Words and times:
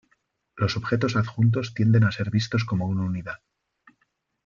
Los 0.57 0.77
objetos 0.77 1.15
adjuntos 1.15 1.75
tienden 1.75 2.05
a 2.05 2.11
ser 2.11 2.31
vistos 2.31 2.65
como 2.65 2.87
una 2.87 3.03
unidad. 3.03 3.37